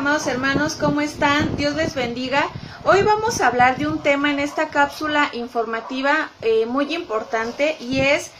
[0.00, 1.56] amados hermanos, ¿cómo están?
[1.56, 2.48] Dios les bendiga.
[2.84, 8.00] Hoy vamos a hablar de un tema en esta cápsula informativa eh, muy importante y
[8.00, 8.30] es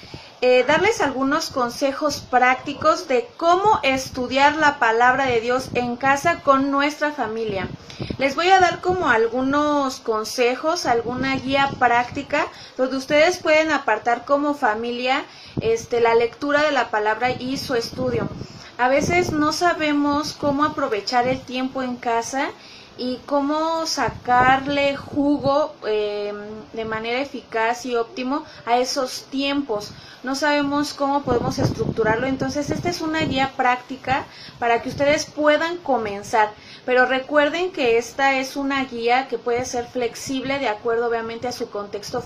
[0.41, 6.71] eh, darles algunos consejos prácticos de cómo estudiar la palabra de Dios en casa con
[6.71, 7.69] nuestra familia.
[8.17, 12.47] Les voy a dar como algunos consejos, alguna guía práctica
[12.79, 15.27] donde ustedes pueden apartar como familia
[15.61, 18.31] este, la lectura de la palabra y su estudio.
[18.81, 22.49] A veces no sabemos cómo aprovechar el tiempo en casa
[22.97, 26.33] y cómo sacarle jugo eh,
[26.73, 29.93] de manera eficaz y óptimo a esos tiempos.
[30.23, 34.25] No sabemos cómo podemos estructurarlo, entonces esta es una guía práctica
[34.59, 36.49] para que ustedes puedan comenzar.
[36.87, 41.53] Pero recuerden que esta es una guía que puede ser flexible de acuerdo obviamente a
[41.53, 42.25] su contexto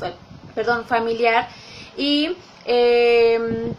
[0.86, 1.48] familiar
[1.96, 3.74] y eh,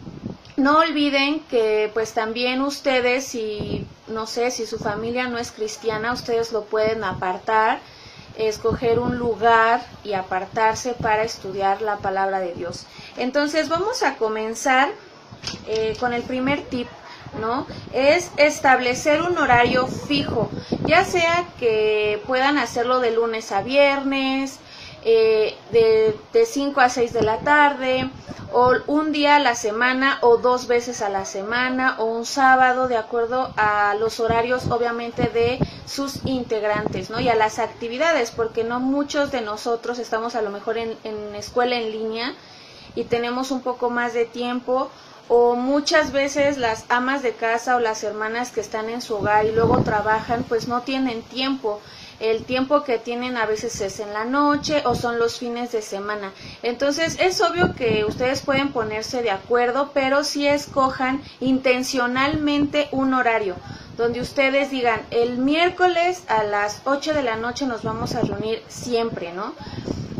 [0.56, 6.12] no olviden que pues también ustedes, si no sé, si su familia no es cristiana,
[6.12, 7.80] ustedes lo pueden apartar,
[8.38, 12.86] escoger un lugar y apartarse para estudiar la palabra de Dios.
[13.16, 14.90] Entonces vamos a comenzar
[15.66, 16.88] eh, con el primer tip.
[17.40, 17.66] ¿no?
[17.92, 20.48] Es establecer un horario fijo,
[20.86, 24.58] ya sea que puedan hacerlo de lunes a viernes,
[25.08, 28.10] eh, de, de 5 a 6 de la tarde,
[28.52, 32.88] o un día a la semana o dos veces a la semana o un sábado
[32.88, 37.20] de acuerdo a los horarios obviamente de sus integrantes ¿no?
[37.20, 41.34] y a las actividades porque no muchos de nosotros estamos a lo mejor en, en
[41.34, 42.34] escuela en línea
[42.94, 44.90] y tenemos un poco más de tiempo
[45.28, 49.44] o muchas veces las amas de casa o las hermanas que están en su hogar
[49.44, 51.80] y luego trabajan pues no tienen tiempo
[52.20, 55.82] el tiempo que tienen a veces es en la noche o son los fines de
[55.82, 56.32] semana.
[56.62, 63.56] Entonces es obvio que ustedes pueden ponerse de acuerdo, pero si escojan intencionalmente un horario
[63.96, 68.62] donde ustedes digan el miércoles a las 8 de la noche nos vamos a reunir
[68.68, 69.54] siempre, ¿no?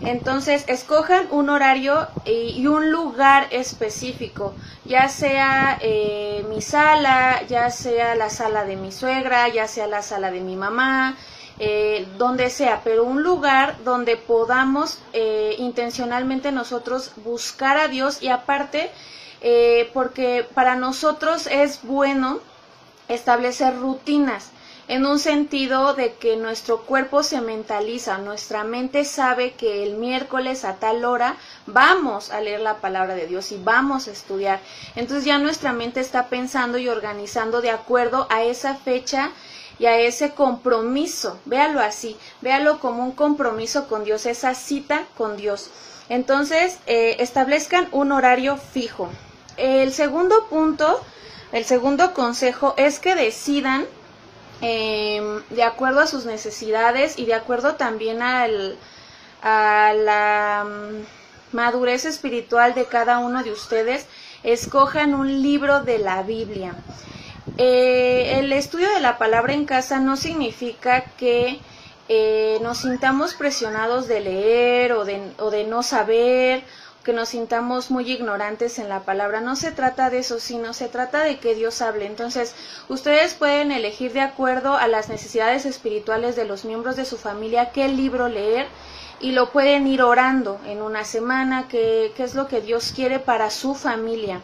[0.06, 4.54] Entonces, escojan un horario y, un lugar específico,
[4.84, 10.02] ya sea eh, mi sala, ya sea la sala de mi suegra, ya sea la
[10.02, 11.16] sala de mi mamá,
[11.58, 18.28] eh, donde sea, pero un lugar donde podamos eh, intencionalmente nosotros buscar a Dios y
[18.28, 18.90] aparte,
[19.40, 22.40] eh, porque para nosotros es bueno
[23.08, 24.50] establecer rutinas
[24.88, 30.64] en un sentido de que nuestro cuerpo se mentaliza, nuestra mente sabe que el miércoles
[30.64, 31.36] a tal hora
[31.66, 34.60] vamos a leer la palabra de Dios y vamos a estudiar.
[34.94, 39.32] Entonces ya nuestra mente está pensando y organizando de acuerdo a esa fecha
[39.78, 45.36] y a ese compromiso, véalo así, véalo como un compromiso con Dios, esa cita con
[45.36, 45.70] Dios.
[46.08, 49.10] Entonces, eh, establezcan un horario fijo.
[49.56, 51.00] El segundo punto,
[51.52, 53.86] el segundo consejo es que decidan
[54.60, 58.78] em, de acuerdo a sus necesidades y de acuerdo también al,
[59.42, 64.06] a la mm, madurez espiritual de cada uno de ustedes,
[64.42, 66.74] escojan un libro de la Biblia.
[67.58, 71.58] Eh, el estudio de la palabra en casa no significa que
[72.08, 76.62] eh, nos sintamos presionados de leer o de, o de no saber,
[77.02, 79.40] que nos sintamos muy ignorantes en la palabra.
[79.40, 82.04] No se trata de eso, sino se trata de que Dios hable.
[82.04, 82.54] Entonces,
[82.88, 87.70] ustedes pueden elegir de acuerdo a las necesidades espirituales de los miembros de su familia
[87.70, 88.66] qué libro leer
[89.20, 93.18] y lo pueden ir orando en una semana, qué, qué es lo que Dios quiere
[93.18, 94.40] para su familia.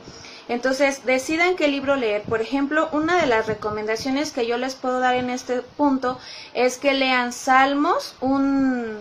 [0.53, 2.25] Entonces, decidan qué libro leer.
[2.25, 6.19] Por ejemplo, una de las recomendaciones que yo les puedo dar en este punto
[6.53, 8.99] es que lean Salmos, un,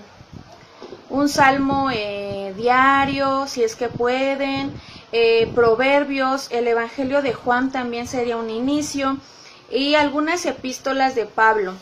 [1.09, 4.71] un salmo eh, diario, si es que pueden,
[5.11, 9.17] eh, Proverbios, el Evangelio de Juan también sería un inicio,
[9.69, 11.73] y algunas epístolas de Pablo.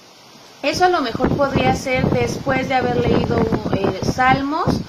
[0.64, 3.38] Eso a lo mejor podría ser después de haber leído
[3.74, 4.80] eh, Salmos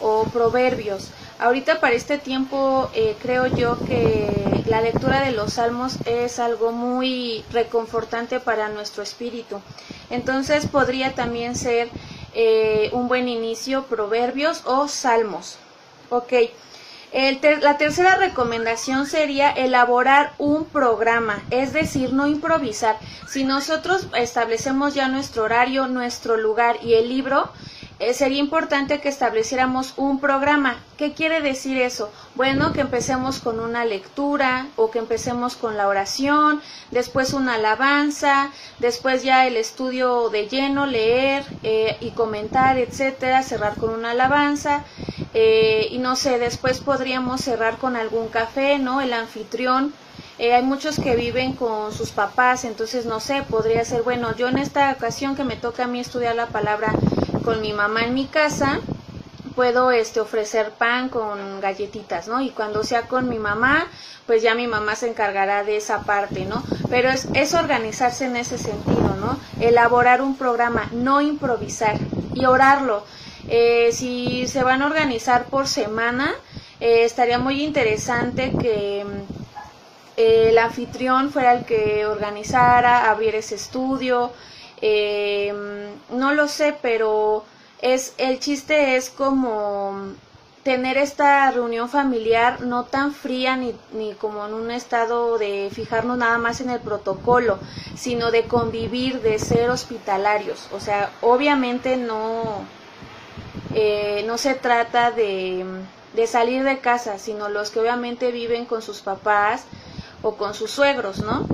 [0.00, 1.10] o Proverbios.
[1.40, 6.70] Ahorita para este tiempo eh, creo yo que la lectura de los salmos es algo
[6.70, 9.58] muy reconfortante para nuestro espíritu.
[10.10, 11.88] Entonces podría también ser
[12.34, 15.56] eh, un buen inicio proverbios o salmos.
[16.10, 16.32] Ok.
[17.62, 22.98] la tercera recomendación sería elaborar un programa, es decir, no improvisar.
[23.26, 27.50] Si nosotros establecemos ya nuestro horario, nuestro lugar y el libro,
[28.00, 30.82] eh, sería importante que estableciéramos un programa.
[30.96, 32.10] ¿Qué quiere decir eso?
[32.34, 36.60] Bueno, que empecemos con una lectura o que empecemos con la oración,
[36.90, 43.76] después una alabanza, después ya el estudio de lleno, leer eh, y comentar, etcétera, cerrar
[43.76, 44.84] con una alabanza
[45.34, 49.00] eh, y no sé, después podríamos cerrar con algún café, ¿no?
[49.00, 49.92] El anfitrión
[50.40, 54.48] Eh, hay muchos que viven con sus papás, entonces no sé, podría ser, bueno, yo
[54.48, 56.94] en esta ocasión que me toca a mí estudiar la palabra
[57.50, 58.78] con mi mamá en mi casa,
[59.56, 62.40] puedo este ofrecer pan con galletitas, ¿no?
[62.40, 63.88] Y cuando sea con mi mamá,
[64.24, 66.62] pues ya mi mamá se encargará de esa parte, ¿no?
[66.90, 69.36] Pero es, es organizarse en ese sentido, ¿no?
[69.60, 71.98] Elaborar un programa, no improvisar
[72.34, 73.04] y orarlo.
[73.48, 76.32] Eh, si se van a organizar por semana,
[76.78, 79.04] eh, estaría muy interesante que
[80.16, 84.30] eh, el anfitrión fuera el que organizara, abriera ese estudio.
[84.82, 87.44] No lo sé, pero
[87.80, 90.14] es el chiste es como
[90.62, 96.18] tener esta reunión familiar no tan fría ni, ni como en un estado de fijarnos
[96.18, 97.58] nada más en el protocolo,
[97.96, 100.68] sino de convivir, de ser hospitalarios.
[100.72, 102.62] O sea, obviamente no,
[103.74, 105.64] eh, no se trata de,
[106.14, 109.64] de salir de casa, sino los que obviamente viven con sus papás
[110.22, 111.46] o con sus suegros, ¿no?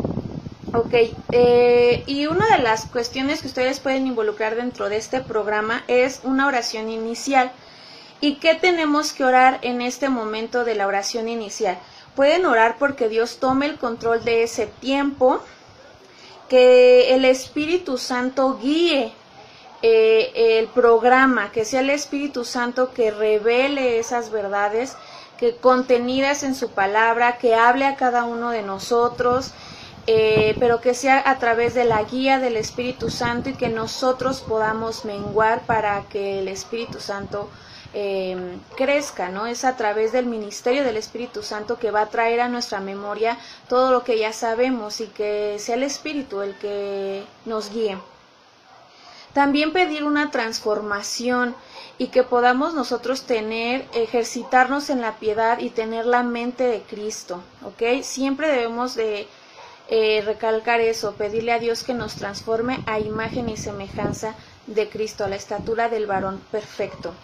[0.73, 0.95] Ok,
[1.33, 6.21] eh, y una de las cuestiones que ustedes pueden involucrar dentro de este programa es
[6.25, 7.53] una oración inicial.
[8.21, 11.79] ¿Y qué tenemos que orar en este momento de la oración inicial?
[12.17, 15.41] Pueden orar porque Dios tome el control de ese tiempo,
[16.49, 19.13] que el Espíritu Santo guíe
[19.83, 24.97] eh, el programa, que sea el Espíritu Santo que revele esas verdades
[25.39, 29.53] que contenidas en su palabra, que hable a cada uno de nosotros,
[30.07, 34.41] eh, pero que sea a través de la guía del Espíritu Santo y que nosotros
[34.41, 37.49] podamos menguar para que el Espíritu Santo
[37.93, 39.47] eh, crezca, ¿no?
[39.47, 43.39] Es a través del ministerio del Espíritu Santo que va a traer a nuestra memoria
[43.69, 47.99] todo lo que ya sabemos y que sea el Espíritu el que nos guíe.
[49.33, 51.55] También pedir una transformación
[51.99, 57.43] y que podamos nosotros tener, ejercitarnos en la piedad y tener la mente de Cristo,
[57.65, 58.03] ¿ok?
[58.03, 59.27] Siempre debemos de
[59.89, 64.35] eh, recalcar eso, pedirle a Dios que nos transforme a imagen y semejanza
[64.67, 67.15] de Cristo, a la estatura del varón perfecto.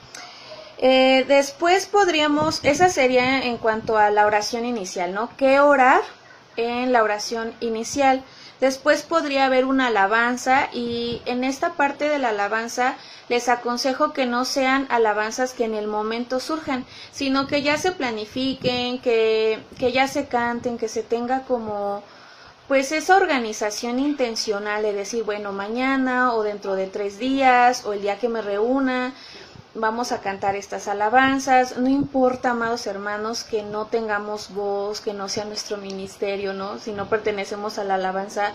[0.78, 5.30] Eh, después podríamos, esa sería en cuanto a la oración inicial, ¿no?
[5.36, 6.02] ¿Qué orar
[6.56, 8.24] en la oración inicial?
[8.60, 12.96] Después podría haber una alabanza y en esta parte de la alabanza
[13.28, 17.90] les aconsejo que no sean alabanzas que en el momento surjan, sino que ya se
[17.90, 22.04] planifiquen, que, que ya se canten, que se tenga como
[22.72, 28.00] pues esa organización intencional de decir, bueno, mañana o dentro de tres días o el
[28.00, 29.12] día que me reúna,
[29.74, 31.76] vamos a cantar estas alabanzas.
[31.76, 36.78] No importa, amados hermanos, que no tengamos voz, que no sea nuestro ministerio, ¿no?
[36.78, 38.54] Si no pertenecemos a la alabanza,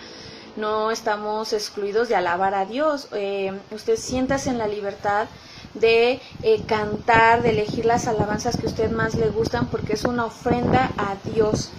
[0.56, 3.10] no estamos excluidos de alabar a Dios.
[3.12, 5.28] Eh, usted siéntase en la libertad
[5.76, 10.06] de eh, cantar, de elegir las alabanzas que a usted más le gustan, porque es
[10.06, 11.70] una ofrenda a Dios.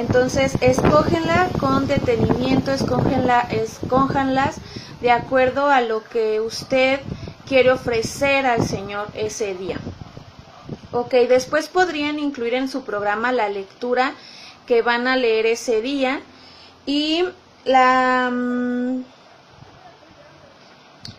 [0.00, 4.56] Entonces, escógenla con detenimiento, escógenla, escójanlas
[5.02, 7.00] de acuerdo a lo que usted
[7.46, 9.78] quiere ofrecer al Señor ese día.
[10.90, 14.14] Ok, después podrían incluir en su programa la lectura
[14.66, 16.22] que van a leer ese día
[16.86, 17.26] y
[17.66, 19.04] la mm,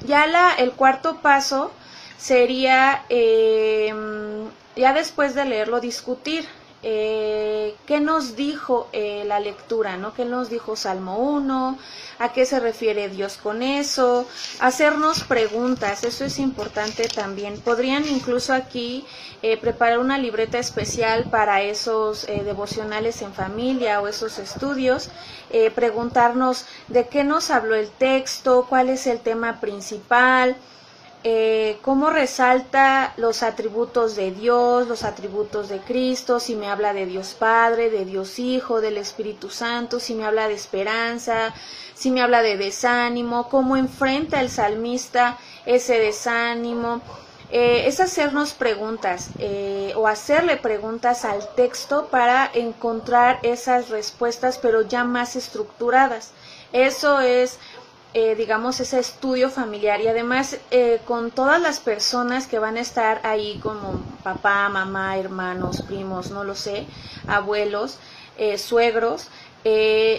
[0.08, 1.72] ya la el cuarto paso
[2.18, 3.94] sería eh,
[4.76, 6.48] ya después de leerlo discutir
[6.84, 10.14] eh, qué nos dijo eh, la lectura, ¿no?
[10.14, 11.78] ¿Qué nos dijo Salmo 1?
[12.20, 14.28] ¿A qué se refiere Dios con eso?
[14.60, 17.60] Hacernos preguntas, eso es importante también.
[17.62, 19.06] Podrían incluso aquí
[19.42, 25.10] eh, preparar una libreta especial para esos eh, devocionales en familia o esos estudios,
[25.76, 30.56] preguntarnos de qué nos habló el texto, cuál es el tema principal,
[31.24, 37.06] eh, cómo resalta los atributos de Dios, los atributos de Cristo, si me habla de
[37.06, 41.54] Dios Padre, de Dios Hijo, del Espíritu Santo, si me habla de esperanza,
[41.94, 47.02] si me habla de desánimo, cómo enfrenta el salmista ese desánimo.
[47.54, 54.84] Eh, es hacernos preguntas eh, o hacerle preguntas al texto para encontrar esas respuestas, pero
[54.84, 56.32] ya más estructuradas.
[56.72, 57.60] Eso es
[58.14, 62.82] eh, digamos, ese estudio familiar y además eh, con todas las personas que van a
[62.82, 66.88] estar ahí como papá, mamá, hermanos, primos, no lo sé,
[67.26, 68.00] abuelos,
[68.38, 69.30] eh, suegros,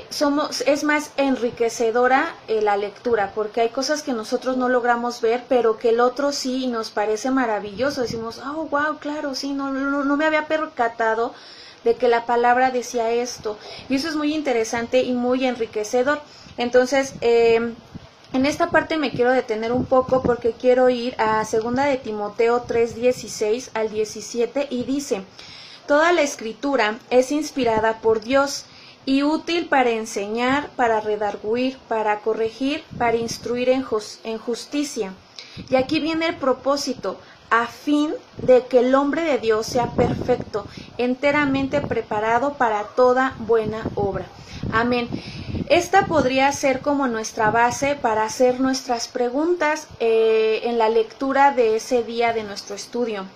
[0.08, 5.78] somos, es más enriquecedora la lectura porque hay cosas que nosotros no logramos ver pero
[5.78, 8.02] que el otro sí nos parece maravilloso.
[8.02, 11.34] Decimos oh wow claro sí no, no, no me había percatado
[11.82, 13.58] de que la palabra decía esto
[13.88, 16.20] y eso es muy interesante y muy enriquecedor
[16.56, 17.75] entonces, eh,
[18.32, 22.64] en esta parte me quiero detener un poco porque quiero ir a segunda de Timoteo
[22.66, 25.23] 3:16 al 17 y dice,
[25.87, 28.64] Toda la escritura es inspirada por Dios
[29.04, 33.85] y útil para enseñar, para redarguir, para corregir, para instruir en,
[34.23, 35.12] en justicia.
[35.68, 37.18] Y aquí viene el propósito,
[37.50, 40.66] a fin de que el hombre de Dios sea perfecto,
[40.97, 44.26] enteramente preparado para toda buena obra.
[44.73, 45.09] Amén.
[45.69, 51.76] Esta podría ser como nuestra base para hacer nuestras preguntas eh, en la lectura de
[51.76, 53.26] ese día de nuestro estudio.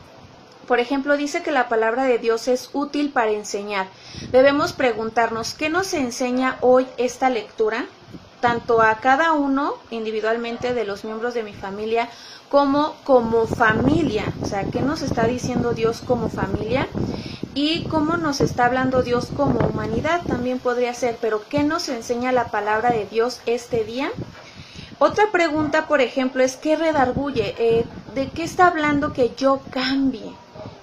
[0.67, 3.87] Por ejemplo, dice que la palabra de Dios es útil para enseñar.
[4.33, 7.87] Debemos preguntarnos, ¿qué nos enseña hoy esta lectura?
[8.41, 12.09] Tanto a cada uno individualmente de los miembros de mi familia
[12.49, 14.25] como como familia.
[14.43, 16.89] O sea, ¿qué nos está diciendo Dios como familia?
[17.57, 21.17] Y cómo nos está hablando Dios como humanidad también podría ser.
[21.23, 24.13] Pero ¿qué nos enseña la palabra de Dios este día?
[24.99, 27.55] Otra pregunta, por ejemplo, es ¿qué redarguye?
[27.59, 30.35] Eh, ¿De qué está hablando que yo cambie?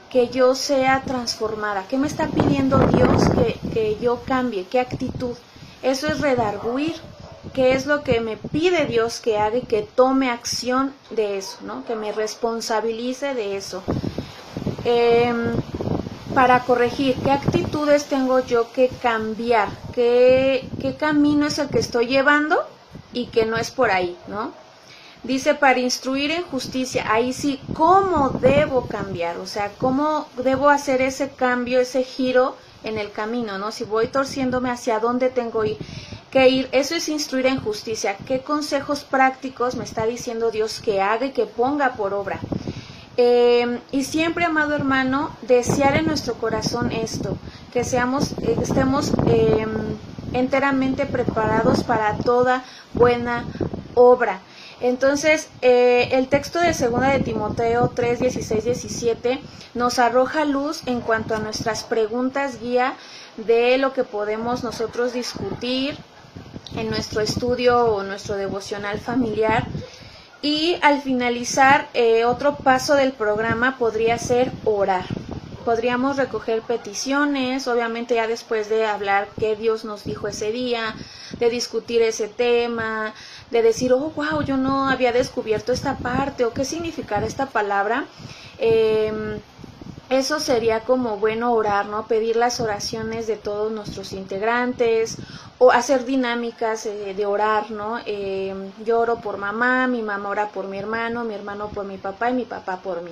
[0.10, 1.86] que yo sea transformada.
[1.89, 3.24] ¿Qué me está pidiendo Dios
[3.74, 4.65] que, yo cambie?
[4.70, 5.36] ¿Qué actitud?
[5.82, 6.94] Eso es redarguir.
[7.53, 11.58] ¿Qué es lo que me pide Dios que haga y que tome acción de eso?
[11.63, 11.84] ¿no?
[11.86, 13.82] Que me responsabilice de eso.
[14.86, 15.56] Em,
[16.34, 19.70] para corregir, ¿qué actitudes tengo yo que cambiar?
[19.94, 22.58] ¿Qué, ¿Qué camino es el que estoy llevando
[23.13, 24.18] y que no es por ahí?
[24.28, 24.52] ¿no?
[25.24, 29.38] Dice, para instruir en justicia, ahí sí, ¿cómo debo cambiar?
[29.38, 33.72] O sea, ¿cómo debo hacer ese cambio, ese giro en el camino, ¿no?
[33.72, 35.63] Si voy torciéndome hacia dónde tengo
[36.32, 38.18] que ir, eso es instruir en justicia.
[38.28, 42.40] ¿Qué consejos prácticos me está diciendo Dios que haga y que ponga por obra?
[43.17, 47.38] Eh, y siempre, amado hermano, desear en nuestro corazón esto,
[47.72, 49.70] que seamos, eh, estemos em,
[50.34, 53.46] enteramente preparados para toda buena
[53.93, 54.39] obra.
[54.82, 59.39] Entonces, eh, el texto de segunda de Timoteo 3, 16, 17
[59.75, 62.96] nos arroja luz en cuanto a nuestras preguntas guía
[63.38, 65.98] de lo que podemos nosotros discutir
[66.75, 69.67] en nuestro estudio o nuestro devocional familiar.
[70.44, 75.06] Y al finalizar, eh, otro paso del programa podría ser orar
[75.64, 80.96] podríamos recoger peticiones, obviamente ya después de hablar qué Dios nos dijo ese día,
[81.40, 83.14] de discutir ese tema,
[83.50, 88.06] de decir, oh, wow, yo no había descubierto esta parte o qué significará esta palabra.
[88.58, 89.40] Em,
[90.10, 92.08] eso sería como bueno orar, ¿no?
[92.08, 95.18] Pedir las oraciones de todos nuestros integrantes
[95.58, 98.00] o hacer dinámicas eh, de orar, ¿no?
[98.06, 101.98] Em, yo oro por mamá, mi mamá ora por mi hermano, mi hermano por mi
[101.98, 103.12] papá y mi papá por mí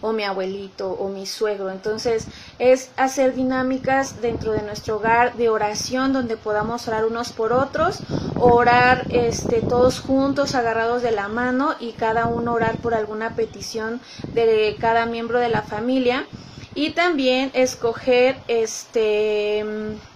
[0.00, 1.70] o mi abuelito o mi suegro.
[1.70, 2.26] Entonces
[2.58, 7.98] es hacer dinámicas dentro de nuestro hogar de oración donde podamos orar unos por otros,
[8.38, 14.00] orar este, todos juntos agarrados de la mano y cada uno orar por alguna petición
[14.32, 16.26] de cada miembro de la familia
[16.74, 19.64] y también escoger este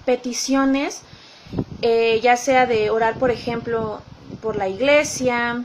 [0.05, 1.03] peticiones
[1.83, 4.01] eh, ya sea de orar por ejemplo
[4.43, 5.65] por la iglesia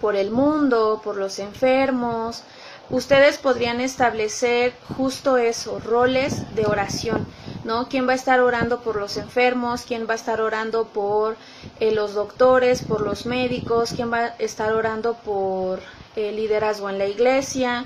[0.00, 2.42] por el mundo por los enfermos
[2.90, 7.26] ustedes podrían establecer justo eso, roles de oración,
[7.64, 7.88] ¿no?
[7.88, 9.82] ¿Quién va a estar orando por los enfermos?
[9.82, 11.36] ¿Quién va a estar orando por
[11.80, 13.92] eh, los doctores, por los médicos?
[13.94, 15.80] ¿Quién va a estar orando por
[16.16, 17.84] el liderazgo en la iglesia?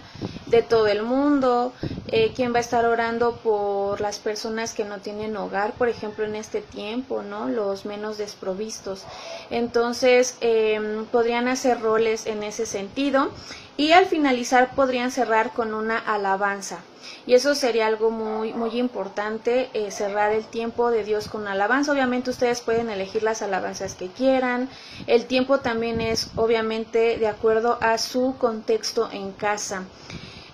[0.52, 1.72] de todo el mundo,
[2.12, 6.26] eh, quién va a estar orando por las personas que no tienen hogar, por ejemplo,
[6.26, 7.48] en este tiempo, ¿no?
[7.48, 9.04] Los menos desprovistos.
[9.50, 13.30] Entonces, em, podrían hacer roles en ese sentido
[13.78, 16.80] y al finalizar podrían cerrar con una alabanza.
[17.26, 21.92] Y eso sería algo muy, muy importante, eh, cerrar el tiempo de Dios con alabanza.
[21.92, 24.68] Obviamente ustedes pueden elegir las alabanzas que quieran.
[25.06, 29.84] El tiempo también es obviamente de acuerdo a su contexto en casa.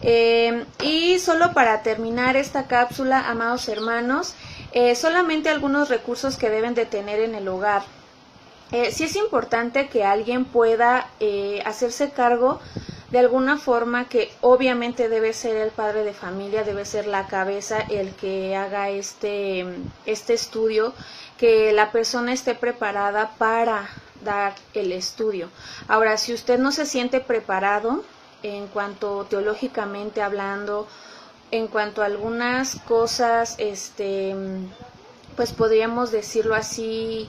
[0.03, 4.35] Eh, y solo para terminar esta cápsula, amados hermanos,
[4.73, 7.83] eh, solamente algunos recursos que deben de tener en el hogar.
[8.71, 12.61] Eh, sí es importante que alguien pueda eh, hacerse cargo
[13.11, 17.79] de alguna forma que obviamente debe ser el padre de familia, debe ser la cabeza
[17.81, 19.65] el que haga este,
[20.05, 20.93] este estudio,
[21.39, 23.89] que la persona esté preparada para
[24.23, 25.49] dar el estudio.
[25.87, 28.05] Ahora, si usted no se siente preparado,
[28.43, 30.87] en cuanto teológicamente hablando,
[31.51, 34.35] en cuanto a algunas cosas, este,
[35.37, 37.29] pues podríamos decirlo así,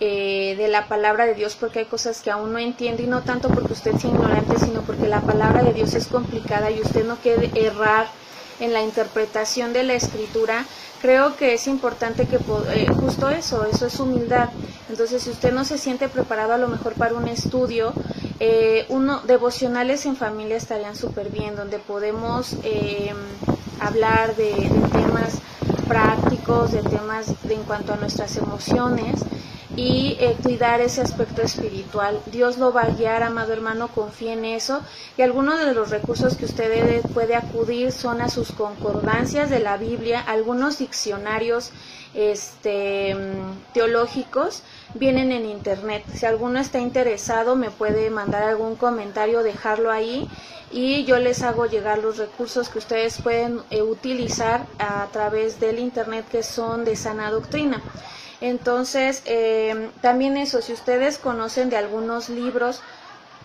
[0.00, 3.22] eh, de la palabra de Dios, porque hay cosas que aún no entiende y no
[3.22, 7.04] tanto porque usted sea ignorante, sino porque la palabra de Dios es complicada y usted
[7.04, 8.06] no quiere errar
[8.60, 10.64] en la interpretación de la escritura,
[11.02, 14.50] creo que es importante que eh, justo eso, eso es humildad.
[14.88, 17.92] Entonces, si usted no se siente preparado a lo mejor para un estudio,
[18.40, 23.12] eh, uno, devocionales en familia estarían súper bien, donde podemos eh,
[23.80, 24.52] hablar de,
[24.92, 25.40] temas
[25.88, 29.20] prácticos, de temas de, en cuanto a nuestras emociones
[29.78, 32.20] y eh, cuidar ese aspecto espiritual.
[32.26, 34.80] Dios lo va a guiar, amado hermano, confíe en eso.
[35.16, 39.76] Y algunos de los recursos que usted puede acudir son a sus concordancias de la
[39.76, 41.70] Biblia, algunos diccionarios
[42.12, 46.02] este, mm, teológicos vienen en internet.
[46.12, 50.28] Si alguno está interesado, me puede mandar algún comentario, dejarlo ahí
[50.72, 55.78] y yo les hago llegar los recursos que ustedes pueden eh, utilizar a través del
[55.78, 57.80] internet que son de sana doctrina.
[58.40, 62.80] Entonces, eh, también eso, si ustedes conocen de algunos libros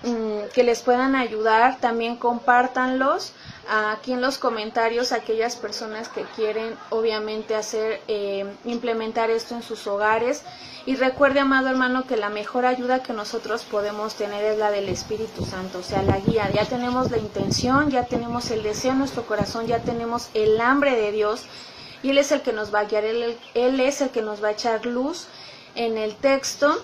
[0.04, 3.34] mm, que les puedan ayudar, también compártanlos
[3.68, 9.88] aquí en los comentarios aquellas personas que quieren obviamente hacer eh, implementar esto en sus
[9.88, 10.44] hogares.
[10.86, 14.90] Y recuerde amado hermano que la mejor ayuda que nosotros podemos tener es la del
[14.90, 16.52] Espíritu Santo o sea la guía.
[16.54, 20.98] Ya tenemos la intención ya tenemos el deseo en nuestro corazón ya tenemos el hambre
[20.98, 21.46] de Dios
[22.04, 24.44] y Él es el que nos va a guiar, él, él es el que nos
[24.44, 25.28] va a echar luz
[25.76, 26.84] en el texto.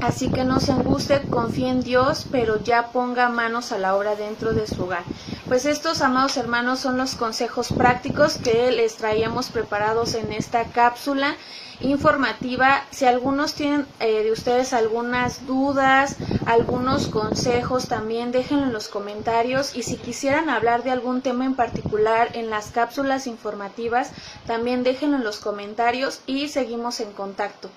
[0.00, 4.16] Así que no se anguste, confíe en Dios, pero ya ponga manos a la obra
[4.16, 5.04] dentro de su hogar.
[5.46, 11.36] Pues estos, amados hermanos, son los consejos prácticos que les traíamos preparados en esta cápsula
[11.80, 12.84] informativa.
[12.90, 16.16] Si algunos tienen eh, de ustedes algunas dudas,
[16.46, 19.76] algunos consejos, también déjenlo en los comentarios.
[19.76, 24.12] Y si quisieran hablar de algún tema en particular en las cápsulas informativas,
[24.46, 27.70] también déjenlo en los comentarios y seguimos en contacto.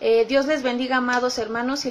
[0.00, 1.86] Eh, Dios les bendiga, amados hermanos.